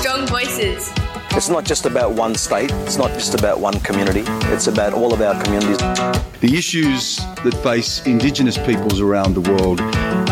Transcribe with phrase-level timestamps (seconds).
[0.00, 0.92] Strong Voices.
[1.32, 4.22] It's not just about one state, it's not just about one community,
[4.54, 5.78] it's about all of our communities.
[6.40, 9.80] The issues that face Indigenous peoples around the world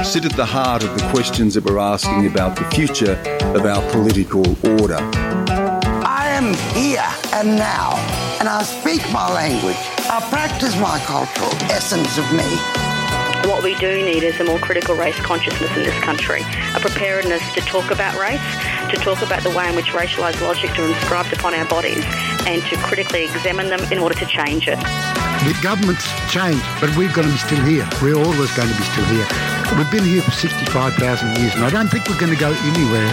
[0.06, 3.20] sit at the heart of the questions that we're asking about the future
[3.56, 4.46] of our political
[4.80, 4.98] order.
[5.00, 7.96] I am here and now,
[8.38, 9.76] and I speak my language.
[10.08, 12.85] I practice my cultural essence of me.
[13.44, 16.42] What we do need is a more critical race consciousness in this country,
[16.74, 18.40] a preparedness to talk about race,
[18.90, 22.04] to talk about the way in which racialised logics are inscribed upon our bodies,
[22.46, 24.78] and to critically examine them in order to change it.
[24.78, 27.88] The governments change, but we're going to be still here.
[28.02, 29.26] We're always going to be still here.
[29.76, 33.10] We've been here for 65,000 years, and I don't think we're going to go anywhere.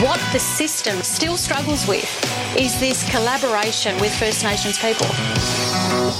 [0.00, 2.08] What the system still struggles with
[2.56, 5.06] is this collaboration with First Nations people.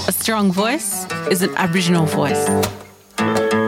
[0.07, 2.82] A strong voice is an Aboriginal voice.
[3.17, 3.62] Thank you.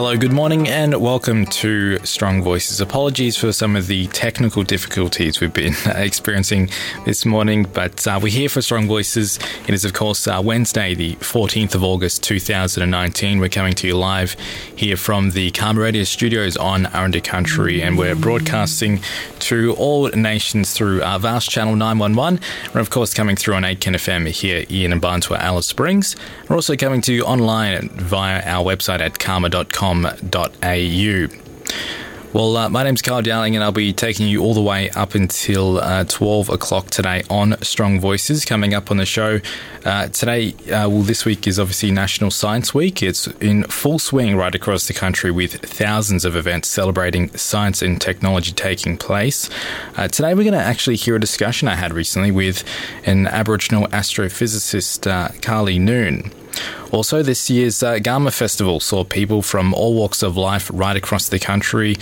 [0.00, 2.80] Hello, good morning, and welcome to Strong Voices.
[2.80, 6.70] Apologies for some of the technical difficulties we've been experiencing
[7.04, 9.38] this morning, but uh, we're here for Strong Voices.
[9.68, 13.40] It is, of course, uh, Wednesday, the 14th of August 2019.
[13.40, 14.36] We're coming to you live
[14.74, 19.02] here from the CAAMA Radio studios on Aranda Country, and we're broadcasting
[19.40, 22.40] to all nations through our vast channel 911.
[22.72, 26.16] We're, of course, coming through on 8 FM here in Mparntwe, Alice Springs.
[26.48, 31.28] We're also coming to you online via our website at caama.com au.
[32.32, 35.16] Well, uh, my name's Carl Dowling, and I'll be taking you all the way up
[35.16, 38.44] until uh, 12 o'clock today on Strong Voices.
[38.44, 39.40] Coming up on the show
[39.84, 43.02] uh, today, uh, well, this week is obviously National Science Week.
[43.02, 48.00] It's in full swing right across the country with thousands of events celebrating science and
[48.00, 49.50] technology taking place.
[49.96, 52.62] Uh, today, we're going to actually hear a discussion I had recently with
[53.06, 56.30] an Aboriginal astrophysicist, uh, Karlie Noon.
[56.92, 57.98] Also, this year's uh,
[58.30, 61.96] Festival saw people from all walks of life right across the country,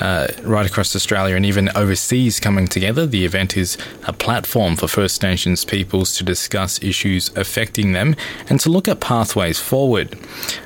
[0.00, 3.06] uh, right across Australia, and even overseas coming together.
[3.06, 8.14] The event is a platform for First Nations peoples to discuss issues affecting them
[8.48, 10.18] and to look at pathways forward.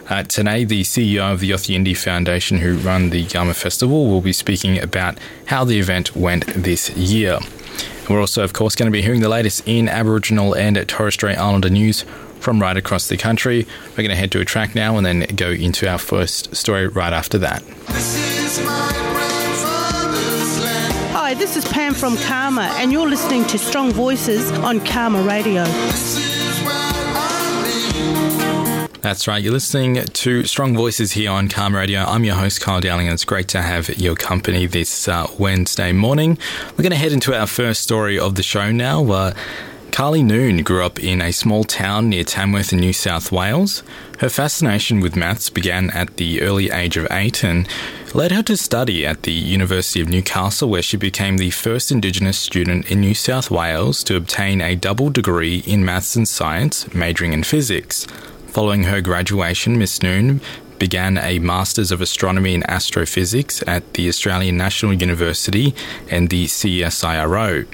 [0.08, 4.32] Uh, today, the CEO of the Yothu Foundation, who run the Garma Festival, will be
[4.32, 7.38] speaking about how the event went this year.
[8.08, 11.36] We're also, of course, going to be hearing the latest in Aboriginal and Torres Strait
[11.36, 12.06] Islander news
[12.40, 13.66] from right across the country.
[13.90, 16.88] We're going to head to a track now and then go into our first story
[16.88, 17.62] right after that.
[21.12, 25.64] Hi, this is Pam from CAAMA, and you're listening to Strong Voices on CAAMA Radio.
[29.00, 29.42] That's right.
[29.42, 32.00] You're listening to Strong Voices here on CAAMA Radio.
[32.00, 35.92] I'm your host, Kyle Dowling, and it's great to have your company this uh, Wednesday
[35.92, 36.36] morning.
[36.72, 39.10] We're going to head into our first story of the show now.
[39.10, 39.34] Uh,
[39.98, 43.82] Karlie Noon grew up in a small town near Tamworth in New South Wales.
[44.20, 47.66] Her fascination with maths began at the early age of eight and
[48.14, 52.38] led her to study at the University of Newcastle, where she became the first Indigenous
[52.38, 57.32] student in New South Wales to obtain a double degree in maths and science, majoring
[57.32, 58.06] in physics.
[58.46, 60.40] Following her graduation, Miss Noon
[60.78, 65.74] began a Masters of Astronomy and Astrophysics at the Australian National University
[66.08, 67.66] and the CSIRO.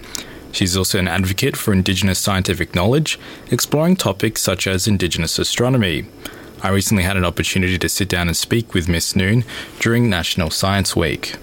[0.55, 3.19] She's also an advocate for Indigenous scientific knowledge,
[3.51, 6.07] exploring topics such as Indigenous astronomy.
[6.63, 9.45] I recently had an opportunity to sit down and speak with Miss Noon
[9.81, 11.35] during National Science Week.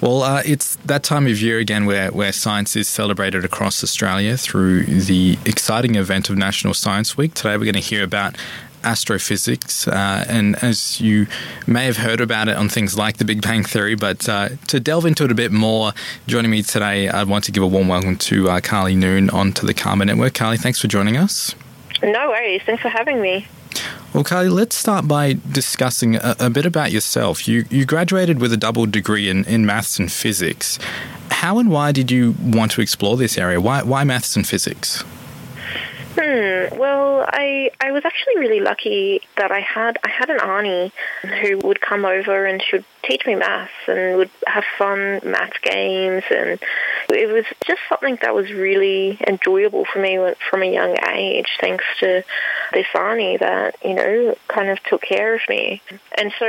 [0.00, 4.36] Well, uh, it's that time of year again where, where science is celebrated across Australia
[4.36, 7.32] through the exciting event of National Science Week.
[7.34, 8.36] Today we're going to hear about
[8.86, 9.88] astrophysics.
[9.88, 11.26] Uh, and as you
[11.66, 14.80] may have heard about it on things like the Big Bang Theory, but uh, to
[14.80, 15.92] delve into it a bit more,
[16.26, 19.66] joining me today, I want to give a warm welcome to uh, Karlie Noon onto
[19.66, 20.34] the CAAMA Network.
[20.34, 21.54] Karlie, thanks for joining us.
[22.02, 22.62] No worries.
[22.64, 23.46] Thanks for having me.
[24.14, 27.46] Well, Karlie, let's start by discussing a, a, bit about yourself.
[27.46, 30.78] You you graduated with a double degree in, in maths and physics.
[31.30, 33.60] How and why did you want to explore this area?
[33.60, 35.04] Why why maths and physics?
[36.18, 36.78] Hmm.
[36.78, 40.92] Well, I I was actually really lucky that I had I had an auntie
[41.42, 45.58] who would come over and she would teach me maths and would have fun maths
[45.62, 46.24] games.
[46.30, 46.58] And
[47.10, 50.18] it was just something that was really enjoyable for me
[50.48, 52.24] from a young age thanks to
[52.72, 55.82] this auntie that you know kind of took care of me.
[56.16, 56.46] And so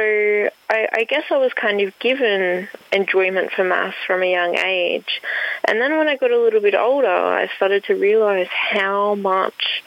[0.69, 5.21] I, I guess I was kind of given enjoyment for maths from a young age
[5.67, 9.83] and then when I got a little bit older I started to realize how much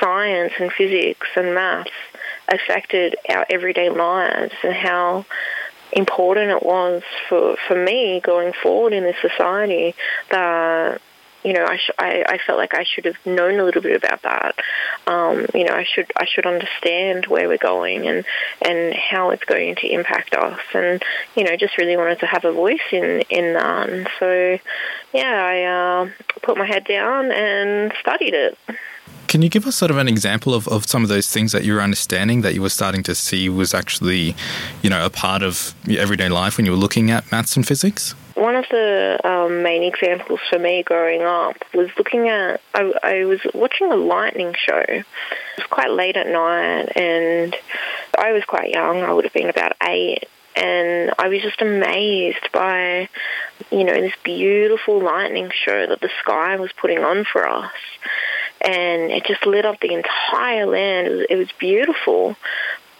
[0.00, 1.90] science and physics and maths
[2.48, 5.24] affected our everyday lives and how
[5.92, 9.94] important it was for, for me going forward in this society
[10.30, 11.00] that
[11.46, 13.94] you know, I, sh- I, I felt like I should have known a little bit
[14.02, 14.56] about that.
[15.06, 18.24] Um, you know, I should I should understand where we're going and
[18.60, 21.00] and how it's going to impact us, and
[21.36, 23.88] you know, just really wanted to have a voice in in that.
[23.88, 24.58] And so,
[25.14, 26.10] yeah, I uh,
[26.42, 28.58] put my head down and studied it.
[29.28, 31.64] Can you give us sort of an example of, of some of those things that
[31.64, 34.34] you were understanding that you were starting to see was actually,
[34.82, 37.66] you know, a part of your everyday life when you were looking at maths and
[37.66, 38.16] physics?
[38.36, 43.24] One of the um, main examples for me growing up was looking at, I, I
[43.24, 44.84] was watching a lightning show.
[44.86, 45.06] It
[45.56, 47.56] was quite late at night and
[48.16, 49.02] I was quite young.
[49.02, 53.08] I would have been about eight and I was just amazed by,
[53.70, 57.72] you know, this beautiful lightning show that the sky was putting on for us.
[58.62, 61.06] And it just lit up the entire land.
[61.06, 62.36] It was, it was beautiful,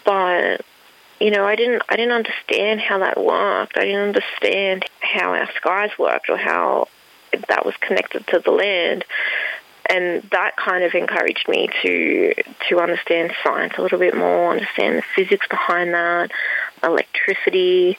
[0.05, 0.61] but
[1.19, 3.77] you know, I didn't I didn't understand how that worked.
[3.77, 6.87] I didn't understand how our skies worked or how
[7.47, 9.05] that was connected to the land.
[9.89, 12.33] And that kind of encouraged me to
[12.69, 16.31] to understand science a little bit more, understand the physics behind that,
[16.83, 17.97] electricity,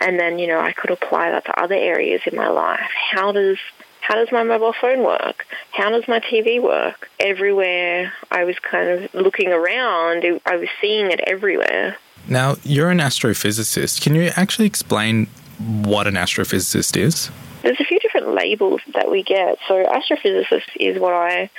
[0.00, 2.90] and then you know I could apply that to other areas in my life.
[3.12, 3.58] How does
[4.00, 5.46] how does my mobile phone work?
[5.72, 7.10] How does my TV work?
[7.20, 11.96] Everywhere I was kind of looking around, I was seeing it everywhere.
[12.28, 14.00] Now, you're an astrophysicist.
[14.02, 15.26] Can you actually explain
[15.58, 17.30] what an astrophysicist is?
[17.62, 19.58] There's a few different labels that we get.
[19.68, 21.50] So, astrophysicist is what I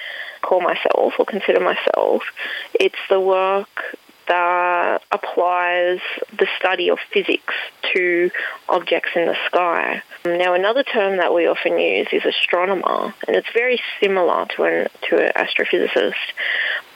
[0.42, 2.24] call myself or consider myself.
[2.74, 3.98] It's the work
[4.28, 6.00] that applies
[6.32, 7.54] the study of physics
[7.94, 8.32] to
[8.70, 10.02] objects in the sky.
[10.26, 14.88] Now, another term that we often use is astronomer, and it's very similar to an
[15.10, 16.14] to an astrophysicist.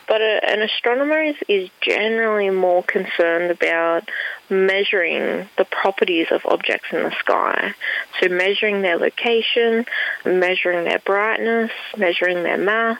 [0.07, 4.09] But a, an astronomer is, is generally more concerned about
[4.49, 7.73] measuring the properties of objects in the sky.
[8.21, 9.85] So measuring their location,
[10.25, 12.99] measuring their brightness, measuring their mass,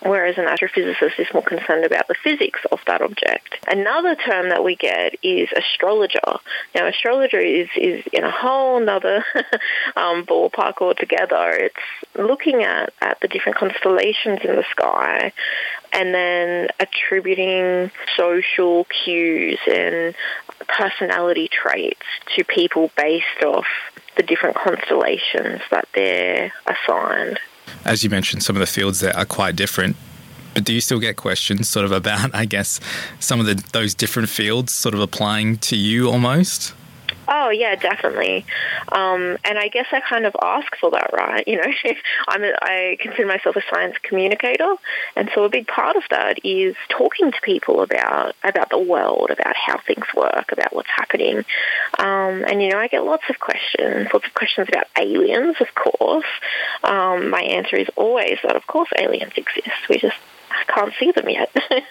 [0.00, 3.56] whereas an astrophysicist is more concerned about the physics of that object.
[3.66, 6.20] Another term that we get is astrologer.
[6.74, 9.24] Now, astrologer is, is in a whole other
[9.96, 11.50] um, ballpark altogether.
[11.50, 11.76] It's
[12.14, 15.32] looking at, at the different constellations in the sky
[15.92, 20.14] and then attributing social cues and
[20.68, 22.06] personality traits
[22.36, 23.66] to people based off
[24.16, 27.38] the different constellations that they're assigned
[27.84, 29.96] as you mentioned, some of the fields there are quite different.
[30.54, 32.80] But do you still get questions sort of about, I guess,
[33.20, 36.74] some of the, those different fields sort of applying to you almost?
[37.28, 38.44] Oh yeah, definitely.
[38.90, 41.44] Um, and I guess I kind of ask for that, right?
[41.56, 41.72] You know,
[42.28, 44.74] I'm a, I consider myself a science communicator,
[45.14, 49.30] and so a big part of that is talking to people about about the world,
[49.30, 51.38] about how things work, about what's happening.
[51.98, 55.74] Um, and you know, I get lots of questions, lots of questions about aliens, of
[55.74, 56.26] course.
[56.84, 59.88] Um, my answer is always that, of course, aliens exist.
[59.88, 60.16] We just
[60.68, 61.54] can't see them yet.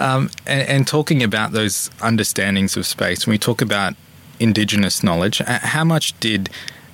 [0.00, 3.94] um, and, and, talking about those understandings of space, when we talk about
[4.38, 6.48] Indigenous knowledge, how much did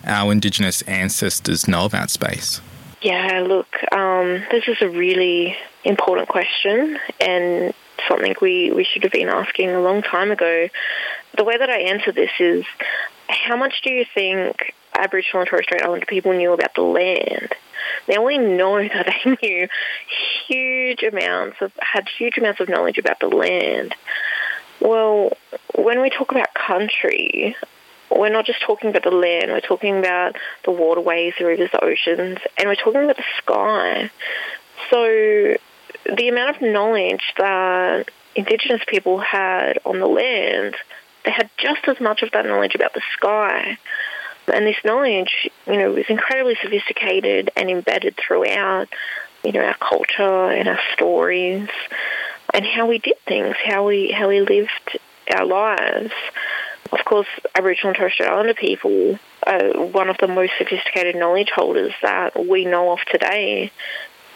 [0.05, 2.61] our Indigenous ancestors know about space?
[3.03, 7.73] Yeah, look, um, this is a really important question and
[8.09, 10.69] something we, we should have been asking a long time ago.
[11.37, 12.65] The way that I answer this is
[13.29, 17.55] how much do you think Aboriginal and Torres Strait Islander people knew about the land?
[18.09, 19.69] Now we know that they knew
[20.49, 23.95] huge amounts of had huge amounts of knowledge about the land.
[24.81, 25.33] Well,
[25.75, 27.57] when we talk about country,
[28.11, 31.85] we're not just talking about the land, we're talking about the waterways, the rivers, the
[31.85, 34.11] oceans, and we're talking about the sky.
[34.91, 35.57] So
[36.15, 40.77] the amount of knowledge that Indigenous people had on the land,
[41.25, 43.79] they had just as much of that knowledge about the sky.
[44.53, 48.89] And this knowledge, you know, was incredibly sophisticated and embedded throughout,
[49.45, 51.69] you know, our culture and our stories
[52.55, 54.99] and how we did things, how we how we lived
[55.35, 56.13] our lives.
[56.93, 61.51] Of course, Aboriginal and Torres Strait Islander people are one of the most sophisticated knowledge
[61.51, 63.73] holders that we know of today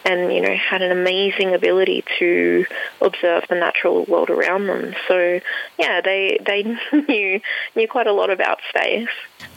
[0.04, 2.66] and you know had an amazing ability to
[3.00, 4.95] observe the natural world around them.
[5.09, 5.40] So
[5.78, 6.62] yeah, they they
[7.09, 7.40] knew
[7.76, 9.09] knew quite a lot about space.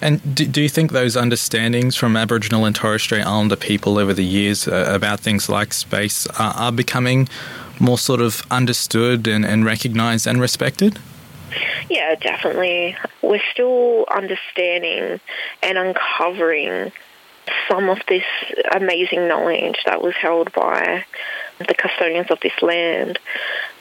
[0.02, 4.14] And do, do you think those understandings from Aboriginal and Torres Strait Islander people over
[4.14, 7.30] the years uh, about things like space are, are becoming
[7.80, 11.00] more sort of understood and, and recognised and respected?
[11.90, 12.96] Yeah, definitely.
[13.22, 15.20] We're still understanding
[15.62, 16.92] and uncovering
[17.70, 18.24] some of this
[18.76, 21.06] amazing knowledge that was held by
[21.60, 23.20] the custodians of this land.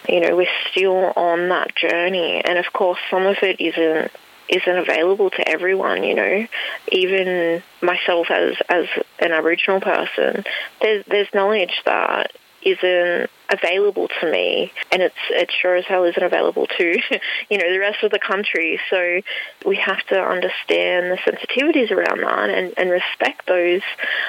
[0.09, 4.11] You know, we're still on that journey, and of course, some of it isn't
[4.49, 6.03] isn't available to everyone.
[6.03, 6.47] You know,
[6.91, 8.87] even myself as as
[9.21, 10.45] an Aboriginal person,
[10.81, 12.33] there's there's knowledge that
[12.65, 16.85] isn't available to me and it's it sure as hell isn't available to
[17.51, 18.81] you know the rest of the country.
[18.91, 19.21] So
[19.67, 23.83] we have to understand the sensitivities around that and, and respect those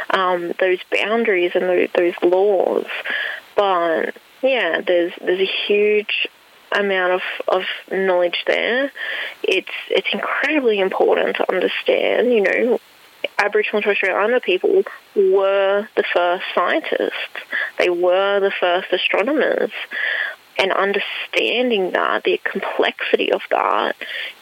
[0.10, 2.86] um, those boundaries and those, those laws.
[3.56, 6.28] But yeah there's there's a huge
[6.75, 8.92] amount of, of knowledge there.
[9.44, 12.80] It's it's incredibly important to understand you know
[13.38, 14.84] Aboriginal and Torres Strait Islander people
[15.16, 17.13] were the first scientists.
[17.78, 19.72] They were the first astronomers.
[20.58, 23.96] And understanding that, the complexity of that,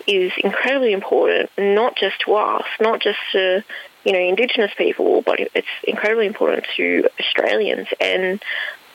[0.07, 3.63] is incredibly important, not just to us, not just to
[4.03, 8.43] you know Indigenous people, but it's incredibly important to Australians and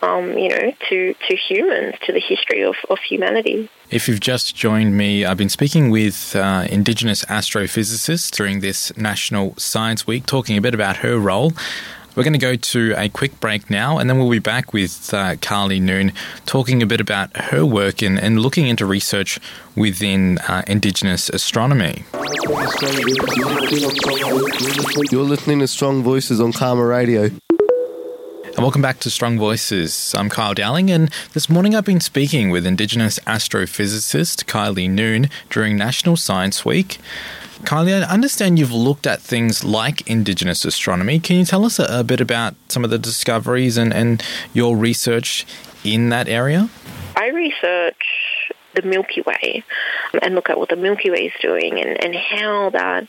[0.03, 3.69] um, you know, to, to humans, to the history of, of humanity.
[3.91, 9.55] If you've just joined me, I've been speaking with uh, Indigenous astrophysicists during this National
[9.57, 11.53] Science Week, talking a bit about her role.
[12.17, 15.13] We're going to go to a quick break now, and then we'll be back with
[15.13, 16.15] uh, Karlie Noon
[16.47, 19.39] talking a bit about her work and, and looking into research
[19.77, 22.05] within uh, Indigenous astronomy.
[25.13, 27.31] You're listening to Strong Voices on CAAMA Radio.
[28.57, 30.15] And welcome back to Strong Voices.
[30.17, 35.77] I'm Kyle Dowling, and this morning I've been speaking with Indigenous astrophysicist Kylie Noon during
[35.77, 36.97] National Science Week.
[37.65, 41.21] Kylie, I understand you've looked at things like Indigenous astronomy.
[41.21, 44.75] Can you tell us a, a bit about some of the discoveries and, and your
[44.75, 45.45] research
[45.85, 46.71] in that area?
[47.15, 49.65] I research the Milky Way
[50.23, 53.07] and look at what the Milky Way is doing and, and how that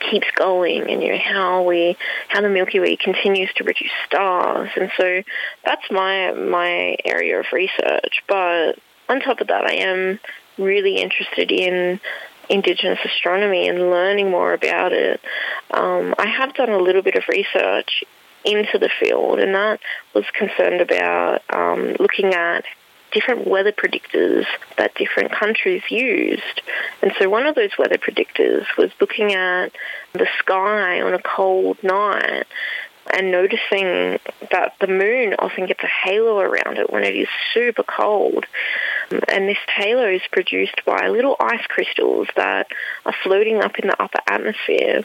[0.00, 1.96] keeps going and you know how we
[2.28, 5.22] how the Milky Way continues to produce stars and so
[5.64, 10.20] that's my my area of research but on top of that I am
[10.58, 12.00] really interested in
[12.48, 15.20] Indigenous astronomy and learning more about it.
[15.70, 18.04] Um, I have done a little bit of research
[18.44, 19.80] into the field, and that
[20.14, 22.64] was concerned about um, looking at
[23.14, 24.44] different weather predictors
[24.76, 26.60] that different countries used.
[27.00, 29.70] And so one of those weather predictors was looking at
[30.12, 32.44] the sky on a cold night
[33.12, 34.18] and noticing
[34.50, 38.46] that the moon often gets a halo around it when it is super cold.
[39.28, 42.68] And this halo is produced by little ice crystals that
[43.04, 45.04] are floating up in the upper atmosphere.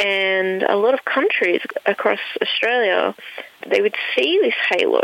[0.00, 3.14] And a lot of countries across Australia,
[3.66, 5.02] they would see this halo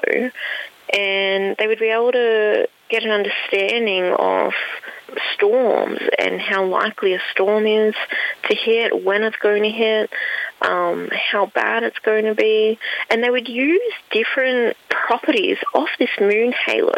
[0.92, 4.52] and they would be able to get an understanding of
[5.34, 7.94] storms and how likely a storm is
[8.49, 10.11] to hit, when it's going to hit,
[10.61, 12.78] um, how bad it's going to be.
[13.11, 16.94] And they would use different properties of this moon halo,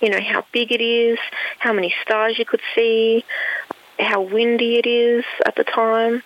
[0.00, 1.18] you know, how big it is,
[1.58, 3.24] how many stars you could see,
[3.98, 6.22] how windy it is at the time.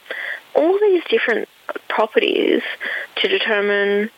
[0.55, 1.49] All these different
[1.89, 2.63] properties
[3.17, 4.11] to determine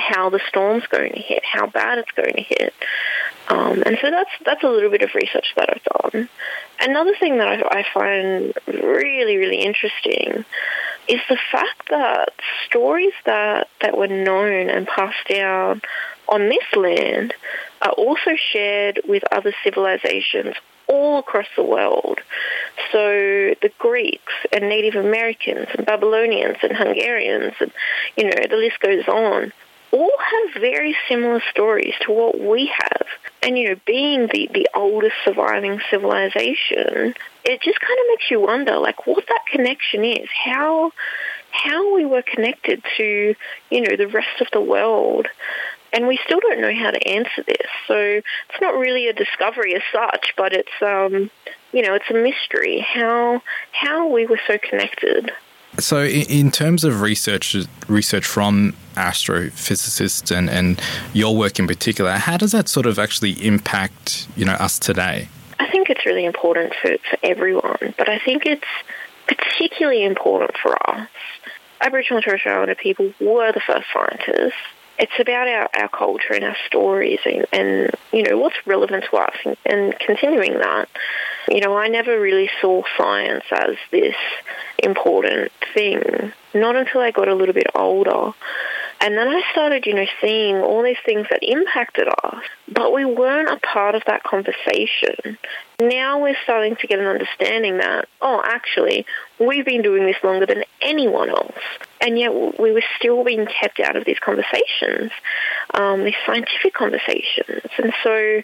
[0.00, 2.74] how the storm's going to hit, how bad it's going to hit.
[3.48, 6.28] Um, and so that's that's a little bit of research that I've done.
[6.80, 10.44] Another thing that I, I find really really interesting
[11.08, 12.32] is the fact that
[12.66, 15.82] stories that, that were known and passed down
[16.28, 17.34] on this land
[17.82, 20.54] are also shared with other civilizations
[20.86, 22.20] all across the world.
[22.92, 27.72] So the Greeks and Native Americans and Babylonians and Hungarians and
[28.16, 29.52] you know the list goes on
[29.92, 33.06] all have very similar stories to what we have.
[33.42, 38.40] And, you know, being the, the oldest surviving civilization, it just kind of makes you
[38.40, 40.92] wonder, like, what that connection is, how,
[41.50, 43.34] how we were connected to,
[43.70, 45.26] you know, the rest of the world.
[45.92, 47.66] And we still don't know how to answer this.
[47.88, 51.30] So it's not really a discovery as such, but it's, um,
[51.72, 53.42] you know, it's a mystery how,
[53.72, 55.32] how we were so connected.
[55.78, 57.56] So, in terms of research,
[57.88, 60.80] research from astrophysicists and, and
[61.12, 65.28] your work in particular, how does that sort of actually impact you know us today?
[65.58, 68.66] I think it's really important for, for everyone, but I think it's
[69.28, 71.08] particularly important for us.
[71.80, 74.56] Aboriginal and Torres Strait Islander people were the first scientists
[75.00, 79.16] it's about our, our culture and our stories and, and, you know, what's relevant to
[79.16, 80.90] us and, and continuing that.
[81.48, 84.16] You know, I never really saw science as this
[84.82, 88.32] important thing, not until I got a little bit older.
[89.02, 93.06] And then I started, you know, seeing all these things that impacted us, but we
[93.06, 95.38] weren't a part of that conversation.
[95.80, 99.06] Now we're starting to get an understanding that, oh, actually,
[99.38, 101.56] we've been doing this longer than anyone else.
[102.02, 105.10] And yet we were still being kept out of these conversations,
[105.72, 107.70] um, these scientific conversations.
[107.78, 108.42] And so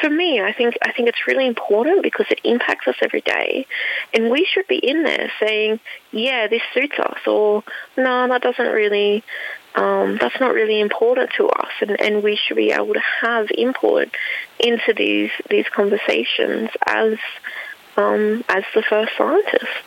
[0.00, 3.66] for me, I think, I think it's really important because it impacts us every day.
[4.12, 5.78] And we should be in there saying,
[6.10, 7.62] yeah, this suits us, or
[7.96, 9.22] no, that doesn't really
[9.74, 13.48] um, that's not really important to us, and, and we should be able to have
[13.56, 14.08] input
[14.58, 17.18] into these these conversations as
[17.96, 19.82] um, as the first scientists.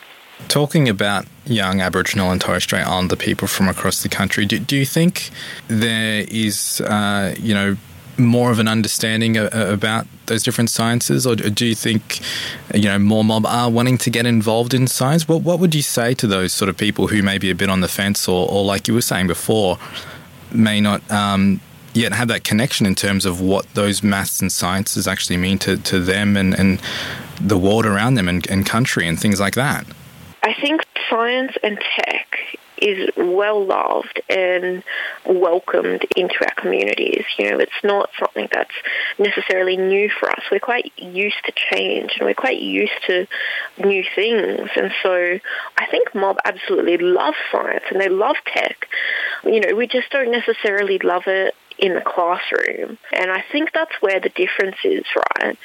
[0.48, 4.78] Talking about young Aboriginal and Torres Strait Islander people from across the country, do, do
[4.78, 5.32] you think
[5.68, 7.76] there is, uh, you know,
[8.18, 12.20] more of an understanding about those different sciences, or do you think
[12.74, 15.28] you know more mob are wanting to get involved in science?
[15.28, 17.70] What what would you say to those sort of people who may be a bit
[17.70, 19.78] on the fence, or, or like you were saying before,
[20.52, 21.62] may not um,
[21.94, 25.78] yet have that connection in terms of what those maths and sciences actually mean to,
[25.78, 26.82] to them and, and
[27.42, 29.86] the world around them and, and country and things like that?
[30.44, 32.38] I think science and tech
[32.82, 34.84] is well loved and
[35.26, 37.24] welcomed into our communities.
[37.38, 38.74] You know, it's not something that's
[39.18, 40.42] necessarily new for us.
[40.52, 43.28] We're quite used to change and we're quite used to
[43.84, 44.70] new things.
[44.76, 45.40] And so
[45.78, 48.88] I think Mob absolutely love science and they love tech.
[49.44, 52.98] You know, we just don't necessarily love it in the classroom.
[53.14, 55.58] And I think that's where the difference is, right?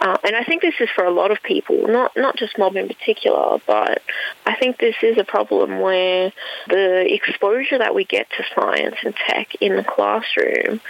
[0.00, 2.76] Uh, and I think this is for a lot of people, not not just mob
[2.76, 4.02] in particular, but
[4.46, 6.32] I think this is a problem where
[6.68, 10.80] the exposure that we get to science and tech in the classroom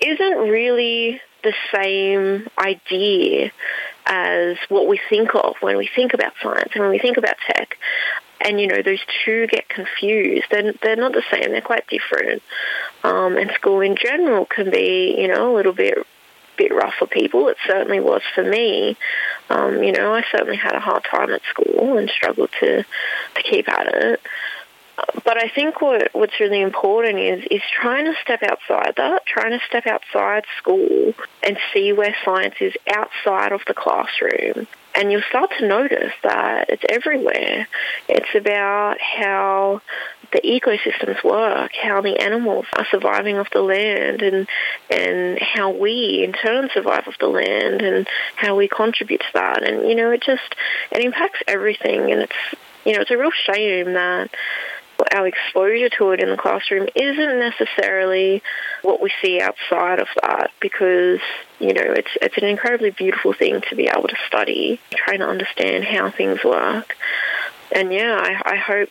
[0.00, 3.52] isn't really the same idea
[4.06, 7.36] as what we think of when we think about science and when we think about
[7.46, 7.78] tech
[8.44, 10.46] and you know those two get confused.
[10.50, 11.50] They're they're not the same.
[11.50, 12.42] They're quite different.
[13.02, 16.06] Um, and school in general can be you know a little bit
[16.56, 17.48] bit rough for people.
[17.48, 18.96] It certainly was for me.
[19.50, 23.42] Um, you know, I certainly had a hard time at school and struggled to to
[23.42, 24.20] keep at it.
[25.24, 29.58] But I think what what's really important is is trying to step outside that, trying
[29.58, 35.22] to step outside school and see where science is outside of the classroom and you'll
[35.28, 37.66] start to notice that it's everywhere.
[38.08, 39.82] It's about how
[40.32, 44.48] the ecosystems work, how the animals are surviving off the land, and
[44.90, 49.62] and how we in turn survive off the land, and how we contribute to that.
[49.62, 50.54] And you know, it just
[50.90, 54.30] it impacts everything, and it's you know, it's a real shame that
[55.12, 58.42] our exposure to it in the classroom isn't necessarily
[58.82, 61.20] what we see outside of that because
[61.58, 65.26] you know it's it's an incredibly beautiful thing to be able to study trying to
[65.26, 66.96] understand how things work.
[67.72, 68.88] And yeah I, I hope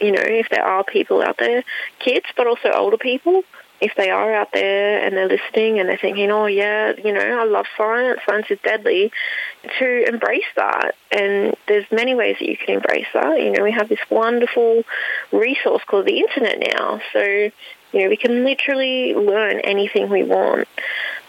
[0.00, 1.64] you know if there are people out there
[1.98, 3.44] kids but also older people
[3.80, 7.20] if they are out there and they're listening and they're thinking, oh yeah, you know,
[7.20, 9.12] I love science, science is deadly,
[9.78, 10.94] to embrace that.
[11.10, 13.40] And there's many ways that you can embrace that.
[13.40, 14.84] You know, we have this wonderful
[15.32, 17.00] resource called the internet now.
[17.12, 17.52] So, you
[18.02, 20.68] know, we can literally learn anything we want.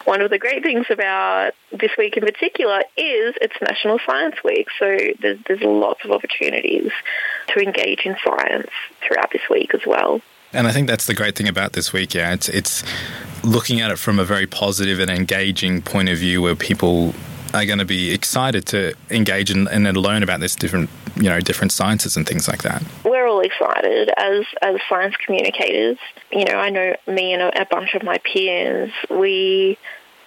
[0.05, 4.67] One of the great things about this week in particular is it's National Science Week,
[4.77, 6.91] so there's, there's lots of opportunities
[7.47, 8.69] to engage in science
[9.01, 10.21] throughout this week as well.
[10.53, 12.13] And I think that's the great thing about this week.
[12.13, 12.83] Yeah, it's it's
[13.43, 17.13] looking at it from a very positive and engaging point of view, where people
[17.53, 21.39] are going to be excited to engage and, and learn about this different, you know,
[21.39, 22.83] different sciences and things like that.
[23.05, 25.97] We're all excited as as science communicators.
[26.31, 28.91] You know, I know me and a bunch of my peers.
[29.09, 29.77] We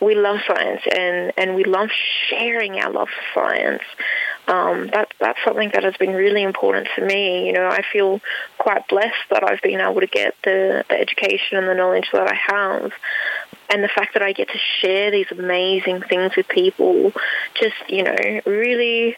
[0.00, 1.90] we love science and, and we love
[2.28, 3.82] sharing our love for science.
[4.46, 7.46] Um, that, that's something that has been really important to me.
[7.46, 8.20] You know, I feel
[8.58, 12.28] quite blessed that I've been able to get the, the education and the knowledge that
[12.28, 12.92] I have.
[13.70, 17.12] And the fact that I get to share these amazing things with people
[17.54, 19.16] just, you know, really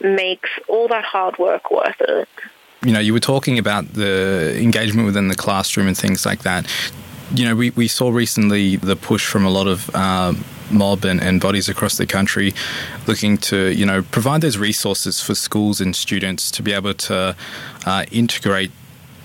[0.00, 2.28] makes all that hard work worth it.
[2.84, 6.70] You know, you were talking about the engagement within the classroom and things like that
[7.34, 10.34] you know, we, we saw recently the push from a lot of uh,
[10.70, 12.54] mob and, and bodies across the country
[13.06, 17.36] looking to, you know, provide those resources for schools and students to be able to
[17.86, 18.70] uh, integrate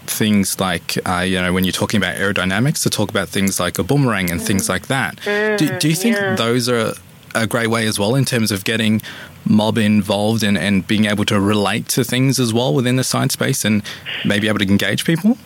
[0.06, 3.80] things like, uh, you know, when you're talking about aerodynamics, to talk about things like
[3.80, 5.16] a boomerang and things like that.
[5.18, 6.36] Mm, do, do, you think yeah.
[6.36, 6.94] those are
[7.36, 9.02] a great way as well in terms of getting
[9.46, 13.34] mob involved and, and being able to relate to things as well within the science
[13.34, 13.82] space and
[14.26, 15.38] maybe able to engage people?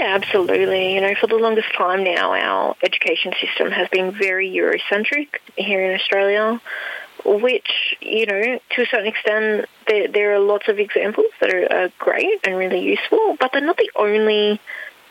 [0.00, 0.94] Yeah, absolutely.
[0.94, 5.84] You know, for the longest time now, our education system has been very Eurocentric here
[5.84, 6.58] in Australia,
[7.22, 11.70] which, you know, to a certain extent, there, there are lots of examples that are,
[11.70, 14.58] are great and really useful, but they're not the only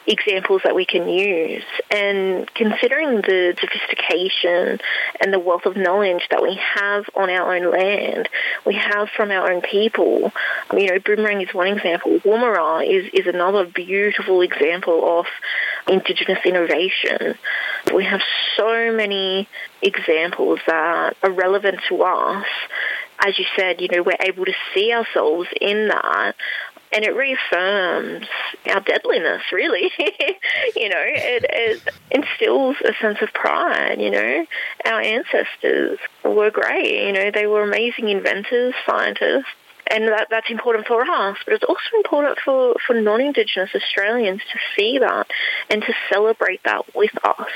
[0.10, 1.64] examples that we can use.
[1.92, 4.80] And considering the sophistication
[5.22, 8.28] and the wealth of knowledge that we have on our own land,
[8.66, 10.34] we have from our own people,
[10.74, 12.20] you know, Boomerang is one example.
[12.20, 15.28] Woomera is, is another beautiful example of
[15.88, 17.36] Indigenous innovation.
[17.94, 18.22] We have
[18.58, 19.48] so many
[19.82, 22.46] examples that are relevant to us.
[23.22, 26.36] As you said, you know, we're able to see ourselves in that
[26.92, 28.28] and it reaffirms
[28.68, 29.92] our deadliness, really.
[30.76, 34.46] you know, it, it, instills a sense of pride, you know.
[34.86, 39.46] Our ancestors were great, you know, they were amazing inventors, scientists,
[39.92, 44.60] and that, that's important for us, but it's also important for, for non-Indigenous Australians to
[44.76, 45.28] see that
[45.70, 47.50] and to celebrate that with us.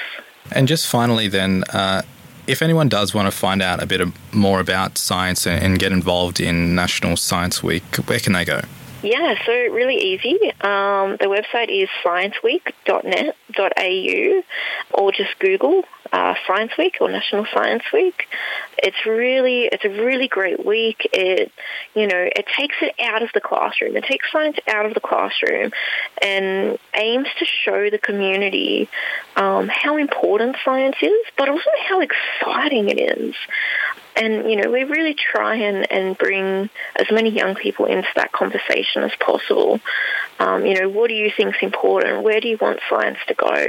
[0.52, 2.02] And just finally then, uh,
[2.48, 4.02] if anyone does want to find out a bit
[4.34, 8.62] more about science and get involved in National Science Week, where can they go?
[9.04, 10.40] Yeah, so really easy.
[10.62, 14.44] Um, the website is scienceweek.net.au
[14.94, 18.30] or just Google uh, Science Week or National Science Week.
[18.78, 21.10] It's really, it's a really great week.
[21.12, 21.52] It,
[21.94, 23.98] you know, it takes it out of the classroom.
[23.98, 25.74] It takes science out of the classroom
[26.22, 28.88] and aims to show the community
[29.36, 33.36] um, how important science is, but also how exciting it is.
[34.16, 38.32] And, you know, we really try and, and bring as many young people into that
[38.32, 39.80] conversation as possible.
[40.40, 42.24] Um, you know, what do you think is important?
[42.24, 43.66] Where do you want science to go?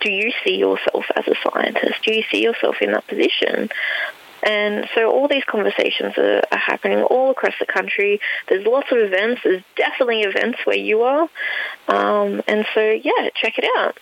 [0.00, 2.02] Do you see yourself as a scientist?
[2.04, 3.68] Do you see yourself in that position?
[4.44, 8.20] And so all these conversations are, are, happening all across the country.
[8.48, 9.40] There's lots of events.
[9.42, 11.28] There's definitely events where you are.
[11.88, 13.98] Um, and so, yeah, check it out.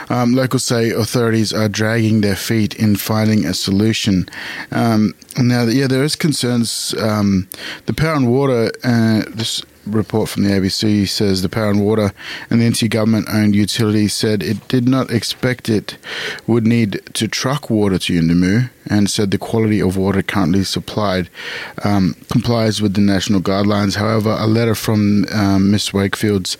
[0.08, 4.28] Um, locals say authorities are dragging their feet in finding a solution.
[4.72, 6.94] Um, now, yeah, there is concerns.
[6.98, 7.48] Um,
[7.86, 12.12] the power and water, uh, this report from the ABC says the Power and Water
[12.50, 15.98] and the NT government owned utility said it did not expect it
[16.46, 21.28] would need to truck water to Yuendumu and said the quality of water currently supplied
[21.84, 23.96] um, complies with the national guidelines.
[23.96, 26.56] However, a letter from um, Miss Wakefield's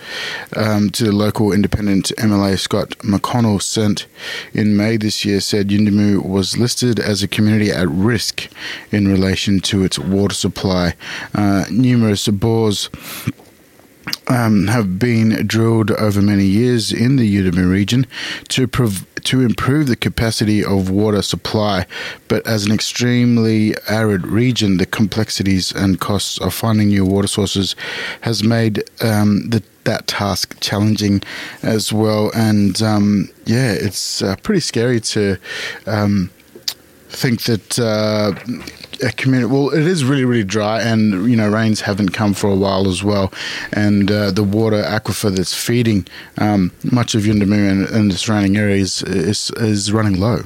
[0.56, 4.06] um, to the local independent MLA Scott McConnell sent
[4.52, 8.48] in May this year said Yuendumu was listed as a community at risk
[8.90, 10.94] in relation to its water supply.
[11.34, 12.88] Uh, numerous bores
[14.28, 18.06] um, have been drilled over many years in the Yuendumu region
[18.48, 21.86] to prov- to improve the capacity of water supply.
[22.28, 27.74] But as an extremely arid region, the complexities and costs of finding new water sources
[28.22, 31.22] has made um, the that task challenging
[31.62, 32.30] as well.
[32.34, 35.36] And um, yeah, it's uh, pretty scary to
[35.86, 36.30] um,
[37.08, 38.32] think that uh,
[39.02, 39.52] a community.
[39.52, 42.88] Well, it is really, really dry, and you know, rains haven't come for a while
[42.88, 43.32] as well,
[43.72, 46.06] and uh, the water aquifer that's feeding
[46.38, 50.42] um, much of Yuendumu and, and the surrounding areas is, is running low.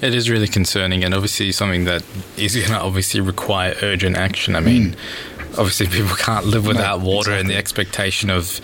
[0.00, 2.04] It is really concerning, and obviously something that
[2.36, 4.54] is going to obviously require urgent action.
[4.54, 5.58] I mean, mm.
[5.58, 7.40] obviously people can't live without no, water, exactly.
[7.40, 8.60] and the expectation of,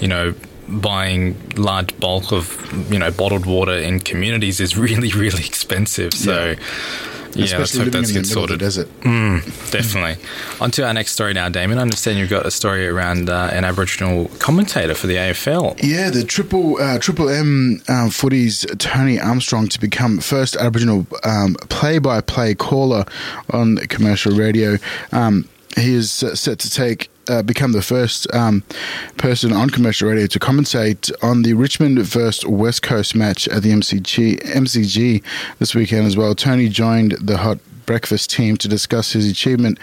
[0.00, 0.34] you know,
[0.68, 6.14] buying large bulk of you know bottled water in communities is really really expensive.
[6.14, 6.50] So.
[6.50, 6.56] Yeah.
[7.34, 8.60] Yeah, let's hope that gets sorted.
[8.60, 8.88] Desert.
[9.00, 10.24] Mm, definitely.
[10.60, 11.78] On to our next story now, Damon.
[11.78, 15.78] I understand you've got a story around uh, an Aboriginal commentator for the AFL.
[15.82, 21.54] Yeah, the Triple uh, Triple M um, footy's Tony Armstrong to become first Aboriginal um,
[21.68, 23.04] play-by-play caller
[23.50, 24.76] on commercial radio.
[25.12, 28.62] Um, he is set to take uh, become the first um,
[29.16, 33.70] person on commercial radio to commentate on the Richmond versus West Coast match at the
[33.70, 35.22] MCG, MCG
[35.58, 36.34] this weekend as well.
[36.34, 37.58] Tony joined the hot
[37.92, 39.78] breakfast team to discuss his achievement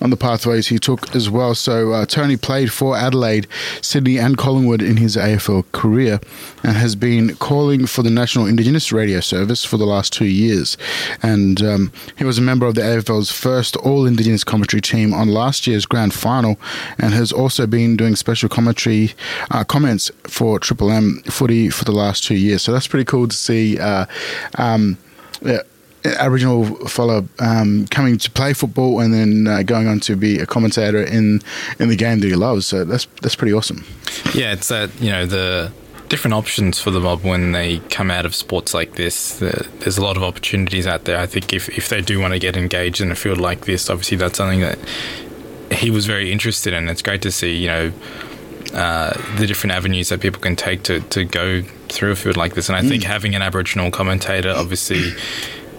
[0.00, 1.54] on the pathways he took as well.
[1.54, 3.46] So uh, Tony played for Adelaide,
[3.80, 6.18] Sydney, and Collingwood in his AFL career,
[6.64, 10.76] and has been calling for the National Indigenous Radio Service for the last two years.
[11.22, 15.28] And um, he was a member of the AFL's first All Indigenous commentary team on
[15.28, 16.58] last year's grand final,
[16.98, 19.12] and has also been doing special commentary
[19.52, 22.60] uh, comments for Triple M footy for the last two years.
[22.62, 23.78] So that's pretty cool to see.
[23.78, 24.06] Uh,
[24.58, 24.98] um,
[25.44, 25.62] yeah,
[26.04, 30.46] Aboriginal fellow um, coming to play football and then uh, going on to be a
[30.46, 31.40] commentator in
[31.78, 32.66] in the game that he loves.
[32.66, 33.84] So that's that's pretty awesome.
[34.34, 35.72] Yeah, it's that you know the
[36.08, 39.38] different options for the mob when they come out of sports like this.
[39.38, 41.18] There's a lot of opportunities out there.
[41.18, 43.88] I think if if they do want to get engaged in a field like this,
[43.88, 44.78] obviously that's something that
[45.70, 46.88] he was very interested in.
[46.88, 47.92] It's great to see you know.
[48.72, 51.60] Uh, the different avenues that people can take to, to go
[51.90, 52.70] through a field like this.
[52.70, 52.88] And I mm.
[52.88, 55.12] think having an Aboriginal commentator obviously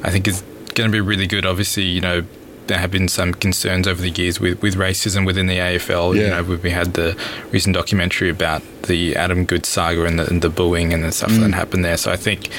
[0.04, 0.42] I think is
[0.76, 1.46] going to be really good.
[1.46, 2.24] Obviously, you know,
[2.68, 6.16] there have been some concerns over the years with, with racism within the AFL.
[6.16, 6.22] Yeah.
[6.22, 7.18] You know, we had the
[7.52, 11.32] recent documentary about the Adam Goodes saga and the, and the bullying and the stuff
[11.32, 11.40] mm.
[11.42, 11.98] that happened there.
[11.98, 12.50] So I think,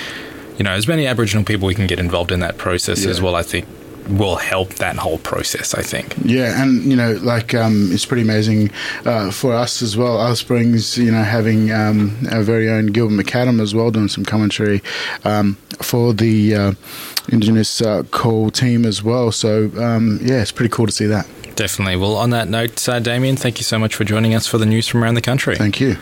[0.58, 3.10] you know, as many Aboriginal people we can get involved in that process yeah.
[3.10, 3.66] as well, I think
[4.08, 6.14] will help that whole process, I think.
[6.24, 8.70] Yeah, and you know, like um, it's pretty amazing
[9.04, 10.20] uh, for us as well.
[10.20, 14.24] Alice Springs, you know, having um, our very own Gilbert McAdam as well doing some
[14.24, 14.82] commentary
[15.24, 16.72] um, for the uh,
[17.28, 19.32] Indigenous uh, call team as well.
[19.32, 21.26] So um, yeah, it's pretty cool to see that.
[21.56, 21.96] Definitely.
[21.96, 24.66] Well, on that note, uh, Damien, thank you so much for joining us for the
[24.66, 25.56] news from around the country.
[25.56, 25.96] Thank you.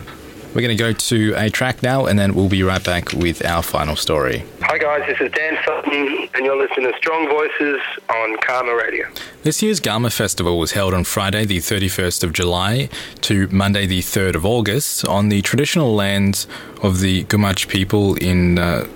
[0.55, 3.43] We're going to go to a track now, and then we'll be right back with
[3.43, 4.45] our final story.
[4.61, 7.81] Hi, guys, this is Dan Sutton, and you're listening to Strong Voices
[8.11, 9.07] on CAAMA Radio.
[9.45, 12.91] This year's Garma Festival was held on Friday, the 31st of July,
[13.23, 16.47] to Monday, the 3rd of August, on the traditional lands
[16.83, 18.59] of the Gumatj people in.
[18.59, 18.87] Uh,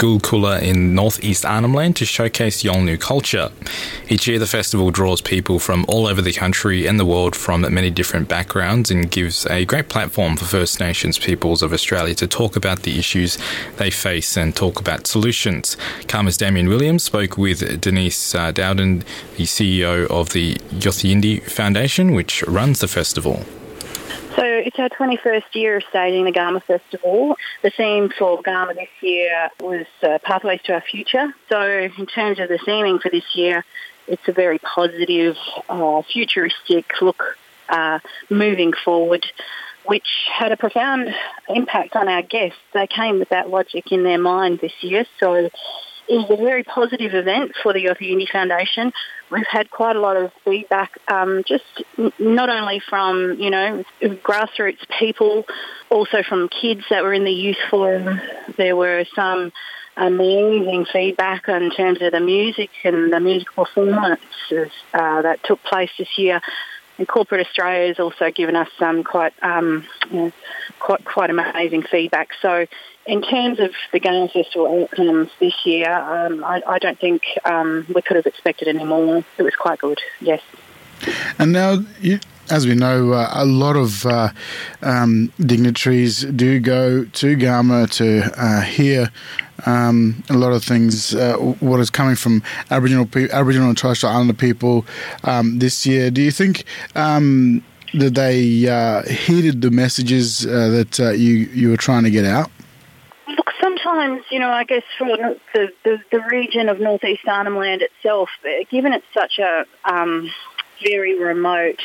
[0.00, 3.50] Gulkula in northeast Arnhem Land to showcase Yolngu culture.
[4.08, 7.60] Each year, the festival draws people from all over the country and the world from
[7.74, 12.26] many different backgrounds and gives a great platform for First Nations peoples of Australia to
[12.26, 13.36] talk about the issues
[13.76, 15.76] they face and talk about solutions.
[16.06, 19.00] CAAMA's Damien Williams spoke with Denise uh, Bowden,
[19.36, 23.44] the CEO of the Yothu Yindi Foundation, which runs the festival.
[24.36, 27.36] So it's our 21st year of staging the Garma Festival.
[27.62, 31.34] The theme for Garma this year was uh, Pathways to Our Future.
[31.48, 33.64] So in terms of the theming for this year,
[34.06, 35.36] it's a very positive,
[35.68, 37.36] uh, futuristic look
[37.68, 39.26] uh, moving forward,
[39.84, 41.12] which had a profound
[41.48, 42.58] impact on our guests.
[42.72, 45.06] They came with that logic in their mind this year.
[45.18, 45.50] So
[46.10, 48.92] is a very positive event for the Yothu Yindi Foundation.
[49.30, 51.64] We've had quite a lot of feedback, um, just
[52.18, 55.46] not only from you know grassroots people,
[55.88, 58.20] also from kids that were in the youth forum.
[58.56, 59.52] There were some
[59.96, 65.90] amazing feedback in terms of the music and the musical performances uh, that took place
[65.98, 66.40] this year.
[67.00, 70.32] And corporate Australia has also given us some quite, um, you know,
[70.80, 72.28] quite, quite amazing feedback.
[72.42, 72.66] So,
[73.06, 77.86] in terms of the Garma Festival outcomes this year, um, I, I, don't think um,
[77.94, 79.24] we could have expected any more.
[79.38, 80.42] It was quite good, yes.
[81.38, 84.28] And now, you, as we know, uh, a lot of uh,
[84.82, 89.10] um, dignitaries do go to Garma to uh, hear
[89.66, 91.14] um, a lot of things.
[91.14, 94.84] Uh, what is coming from Aboriginal, Aboriginal and Torres Strait Islander people
[95.24, 96.10] um, this year?
[96.10, 97.62] Do you think um,
[97.94, 102.24] that they uh, heeded the messages uh, that uh, you you were trying to get
[102.24, 102.50] out?
[103.28, 105.08] Look, sometimes you know, I guess for
[105.54, 108.30] the the, the region of northeast Arnhem Land itself,
[108.70, 110.30] given it's such a um,
[110.82, 111.80] very remote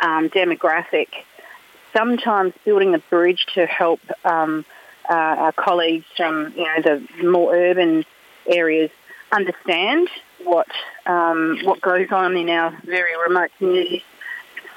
[0.00, 1.08] um, demographic,
[1.92, 4.64] sometimes building a bridge to help um,
[5.08, 8.04] uh, our colleagues from you know the more urban
[8.46, 8.90] areas
[9.32, 10.08] understand
[10.42, 10.68] what
[11.06, 14.02] um, what goes on in our very remote communities.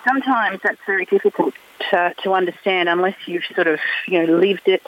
[0.05, 1.53] Sometimes that's very difficult
[1.91, 4.83] to, to understand unless you've sort of you know lived it.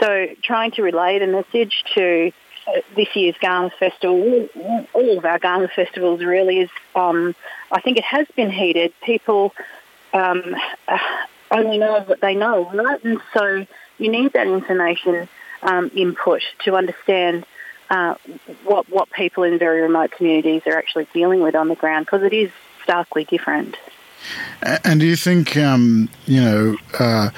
[0.00, 2.32] So trying to relay the message to
[2.66, 4.48] uh, this year's Garma Festival,
[4.92, 7.34] all of our Garma festivals really is, um,
[7.70, 8.92] I think it has been heated.
[9.02, 9.54] People
[10.12, 10.56] um,
[10.88, 10.98] uh,
[11.50, 13.02] only know what they know, right?
[13.04, 13.66] And so
[14.00, 15.28] you need that information
[15.62, 17.44] um, input to understand
[17.90, 18.14] uh,
[18.64, 22.22] what what people in very remote communities are actually dealing with on the ground because
[22.22, 22.50] it is
[22.82, 23.76] starkly different.
[24.62, 27.30] And do you think, um, you know, uh,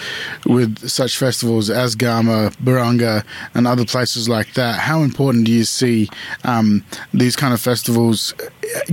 [0.44, 5.62] with such festivals as Garma, Barunga, and other places like that, how important do you
[5.62, 6.08] see
[6.42, 8.34] um, these kind of festivals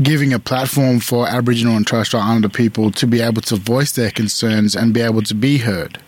[0.03, 3.93] giving a platform for Aboriginal and Torres Strait Islander people to be able to voice
[3.93, 5.99] their concerns and be able to be heard?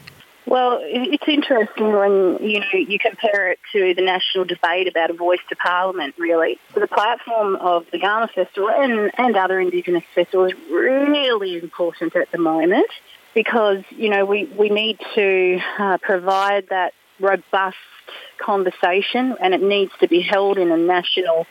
[0.51, 5.13] Well, it's interesting when you know you compare it to the national debate about a
[5.13, 6.15] voice to Parliament.
[6.17, 12.17] Really, the platform of the Garma Festival and, and other Indigenous festivals is really important
[12.17, 12.89] at the moment
[13.33, 17.77] because you know we we need to uh, provide that robust
[18.37, 21.47] conversation, and it needs to be held in a national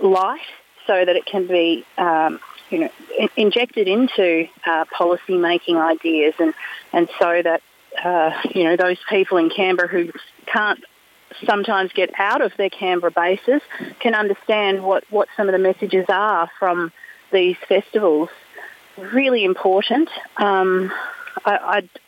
[0.00, 0.50] light
[0.86, 1.86] so that it can be.
[1.96, 2.90] Um, you know,
[3.36, 6.54] injected into uh, policy making ideas, and,
[6.94, 7.60] and so that
[8.02, 10.10] uh, you know, those people in Canberra who
[10.46, 10.82] can't
[11.46, 13.60] sometimes get out of their Canberra bases
[14.00, 16.92] can understand what, what some of the messages are from
[17.32, 18.28] these festivals.
[18.96, 20.08] Really important.
[20.36, 20.92] Um,
[21.44, 21.56] I,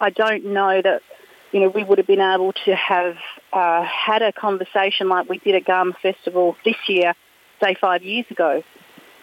[0.01, 1.03] I, I, don't know that,
[1.51, 3.17] you know, we would have been able to have
[3.53, 7.15] uh, had a conversation like we did at Garma Festival this year,
[7.61, 8.63] say five years ago.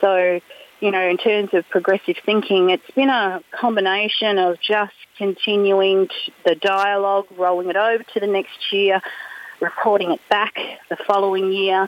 [0.01, 0.41] So,
[0.83, 6.09] you know, in terms of progressive thinking, it's been a combination of just continuing
[6.43, 9.01] the dialogue, rolling it over to the next year,
[9.61, 10.55] reporting it back
[10.89, 11.87] the following year.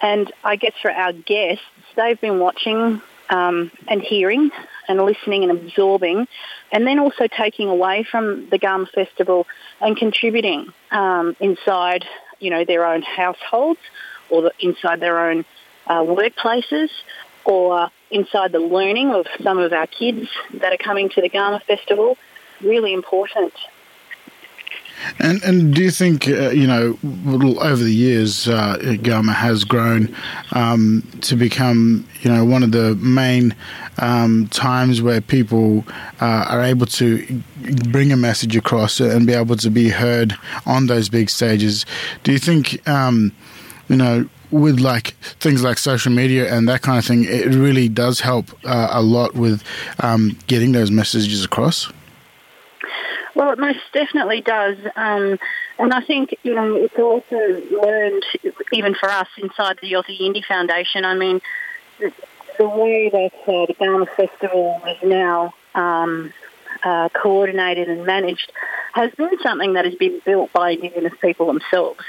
[0.00, 1.62] And I guess for our guests,
[1.94, 4.50] they've been watching um, and hearing
[4.88, 6.26] and listening and absorbing,
[6.72, 9.46] and then also taking away from the Garma Festival
[9.78, 12.06] and contributing um, inside,
[12.40, 13.80] you know, their own households
[14.30, 15.44] or the, inside their own
[15.86, 16.88] uh, workplaces
[17.44, 21.62] or inside the learning of some of our kids that are coming to the Garma
[21.62, 22.16] Festival
[22.62, 23.52] really important.
[25.18, 26.98] And and do you think uh, you know
[27.60, 30.14] over the years uh, Garma has grown
[30.52, 33.54] um, to become you know one of the main
[33.98, 35.84] um, times where people
[36.20, 37.42] uh, are able to
[37.90, 41.84] bring a message across and be able to be heard on those big stages?
[42.22, 43.32] Do you think um,
[43.88, 45.08] you know with like
[45.40, 49.02] things like social media and that kind of thing, it really does help uh, a
[49.02, 49.62] lot with
[50.00, 51.90] um, getting those messages across?
[53.34, 54.76] Well, it most definitely does.
[54.94, 55.38] Um,
[55.78, 57.36] and I think, you know, it's also
[57.82, 58.24] learned,
[58.72, 61.40] even for us inside the Yothu Yindi Foundation, I mean,
[61.98, 66.32] the, way that uh, the Garma Festival is now um,
[66.82, 68.52] uh, coordinated and managed
[68.92, 72.04] has been something that has been built by Indigenous people themselves.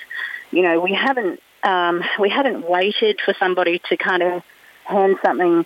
[0.51, 4.43] You know, we haven't um, we haven't waited for somebody to kind of
[4.85, 5.65] hand something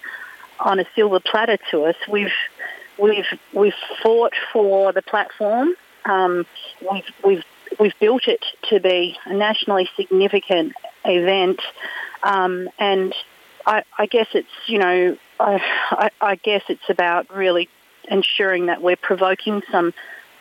[0.59, 1.95] on a silver platter to us.
[2.09, 2.31] We've
[2.97, 5.75] We've we've fought for the platform.
[6.05, 6.45] Um,
[6.91, 7.43] we've we've
[7.79, 10.73] we've built it to be a nationally significant
[11.05, 11.61] event,
[12.23, 13.13] um, and
[13.65, 17.69] I, I, guess it's you know I, I, I guess it's about really
[18.09, 19.93] ensuring that we're provoking some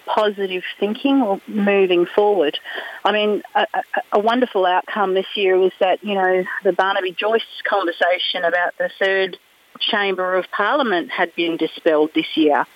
[0.07, 2.59] positive thinking or moving forward.
[3.05, 3.67] I mean, a,
[4.13, 8.91] a, wonderful outcome this year was that, you know, the Barnaby Joyce conversation about the
[8.99, 9.39] third
[9.79, 12.67] Chamber of Parliament had been dispelled this year.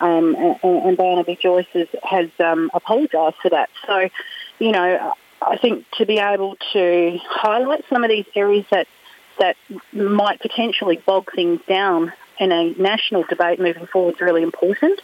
[0.00, 3.68] Um, and, and, Barnaby Joyce has, has um, apologised for that.
[3.86, 4.08] So,
[4.58, 8.86] you know, I think to be able to highlight some of these areas that
[9.38, 9.56] that
[9.92, 15.00] might potentially bog things down in a national debate moving forward is really important.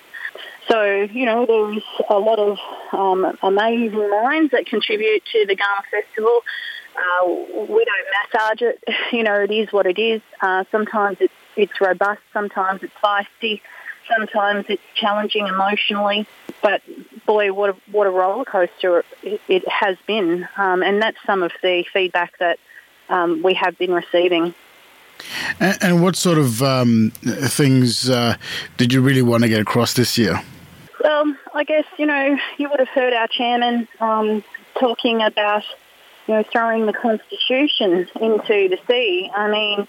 [0.69, 2.59] So, you know, there's a lot of
[2.93, 6.41] um, amazing minds that contribute to the Garma Festival.
[6.97, 7.29] Uh,
[7.69, 8.85] we don't massage it.
[9.13, 10.23] You know, it is what it is.
[10.41, 13.61] Uh, sometimes it's it's robust, sometimes it's feisty,
[14.09, 16.27] sometimes it's challenging emotionally.
[16.63, 16.83] But
[17.27, 21.45] boy, what a, what a roller coaster it, it has been, um, and that's some
[21.45, 22.59] of the feedback that
[23.09, 24.55] um, we have been receiving.
[25.61, 28.37] And, and what sort of um, things uh,
[28.77, 30.43] did you really want to get across this year?
[31.05, 34.43] Well, I guess you know you would have heard our chairman um,
[34.81, 35.65] talking about
[36.27, 39.31] you know throwing the constitution into the sea.
[39.33, 39.87] I mean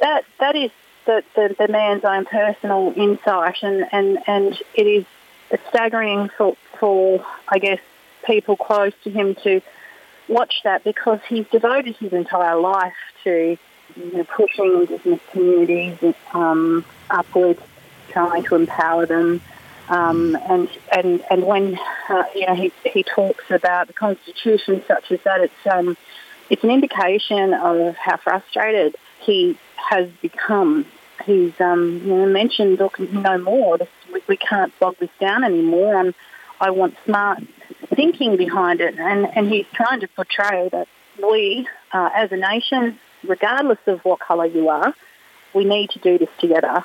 [0.00, 0.70] that that is
[1.04, 5.04] the, the, the man's own personal insight, and, and, and it is
[5.68, 7.80] staggering for, for, I guess,
[8.24, 9.60] people close to him to
[10.28, 13.58] watch that because he's devoted his entire life to
[13.96, 17.60] you know, pushing Indigenous communities um, upwards,
[18.08, 19.42] trying to empower them.
[19.88, 25.10] Um, and and and when uh, you know he he talks about the constitution such
[25.12, 25.96] as that, it's um,
[26.50, 30.86] it's an indication of how frustrated he has become.
[31.24, 33.78] He's um, you know, mentioned, look, no more.
[33.78, 35.98] This, we, we can't bog this down anymore.
[35.98, 36.14] And
[36.60, 37.42] I want smart
[37.94, 38.98] thinking behind it.
[38.98, 40.88] And, and he's trying to portray that
[41.22, 44.94] we, uh, as a nation, regardless of what colour you are,
[45.54, 46.84] we need to do this together.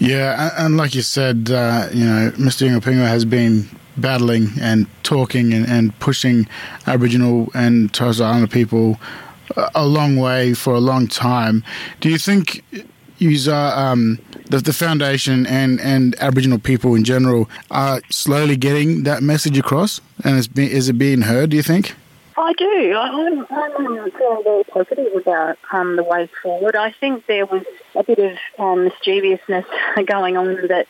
[0.00, 2.68] Yeah, and like you said, uh, you know, Mr.
[2.68, 6.48] Yunupingu has been battling and talking and, and pushing
[6.86, 8.98] Aboriginal and Torres Strait Islander people
[9.74, 11.64] a long way for a long time.
[12.00, 12.62] Do you think
[13.48, 19.58] um, the, the foundation and, and Aboriginal people in general are slowly getting that message
[19.58, 21.50] across, and is it being heard?
[21.50, 21.94] Do you think?
[22.38, 22.94] I do.
[22.96, 26.76] I'm, I'm feeling very positive about um, the way forward.
[26.76, 27.64] I think there was
[27.96, 29.64] a bit of um, mischievousness
[30.06, 30.86] going on that,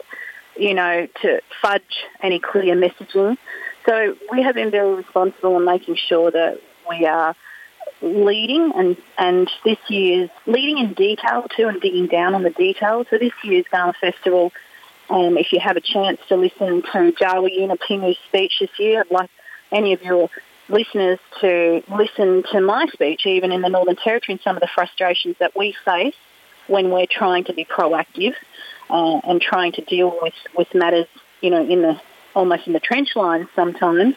[0.59, 3.39] you know, to fudge any clear messaging.
[3.87, 7.35] So we have been very responsible in making sure that we are
[8.03, 13.07] leading and, and this year's leading in detail too and digging down on the detail.
[13.09, 14.53] So this year's Garma Festival,
[15.09, 19.11] um, if you have a chance to listen to Djawa Yunupingu's speech this year, I'd
[19.11, 19.31] like
[19.73, 20.29] any of your
[20.69, 24.69] listeners to listen to my speech, even in the Northern Territory, and some of the
[24.69, 26.15] frustrations that we face
[26.67, 28.35] when we're trying to be proactive
[28.91, 31.07] uh, and trying to deal with, with matters,
[31.41, 32.01] you know, in the
[32.35, 34.15] almost in the trench lines sometimes.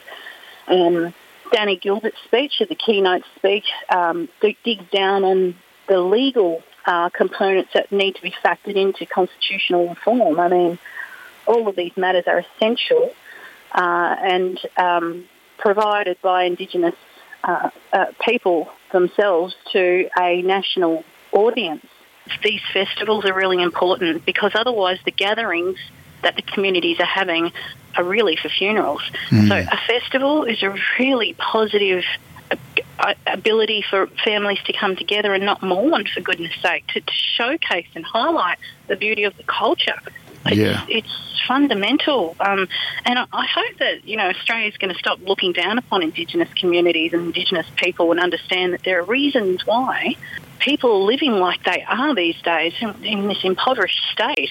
[0.67, 1.13] Um,
[1.51, 5.55] Danny Gilbert's speech, the keynote speech, um, digs down on
[5.87, 10.39] the legal uh, components that need to be factored into constitutional reform.
[10.39, 10.79] I mean,
[11.45, 13.11] all of these matters are essential
[13.73, 15.25] uh, and um,
[15.61, 16.95] provided by Indigenous
[17.43, 21.85] uh, uh people themselves to a national audience.
[22.43, 25.77] These festivals are really important because otherwise the gatherings
[26.21, 27.51] that the communities are having
[27.95, 29.01] are really for funerals.
[29.29, 29.47] Mm.
[29.47, 32.03] So a festival is a really positive
[33.25, 37.87] ability for families to come together and not mourn, for goodness sake, to, to showcase
[37.95, 38.57] and highlight
[38.87, 39.99] the beauty of the culture.
[40.45, 40.85] It's, yeah.
[40.87, 42.35] it's fundamental.
[42.39, 42.67] Um,
[43.05, 46.03] and I, I hope that, you know, Australia is going to stop looking down upon
[46.03, 50.15] Indigenous communities and Indigenous people and understand that there are reasons why
[50.59, 54.49] people are living like they are these days in, in this impoverished state.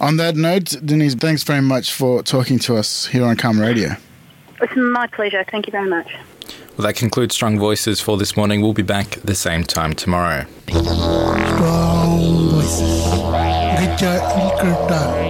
[0.00, 3.96] On that note, Denise, thanks very much for talking to us here on CAAMA Radio.
[4.60, 5.44] It's my pleasure.
[5.50, 6.12] Thank you very much.
[6.76, 8.62] Well, that concludes Strong Voices for this morning.
[8.62, 10.46] We'll be back at the same time tomorrow.
[10.68, 13.02] Strong Voices.